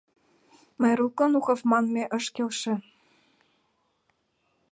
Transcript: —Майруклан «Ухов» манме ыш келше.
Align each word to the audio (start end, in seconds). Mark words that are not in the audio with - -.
—Майруклан 0.81 1.33
«Ухов» 1.39 1.59
манме 1.69 2.03
ыш 2.17 2.25
келше. 2.35 2.73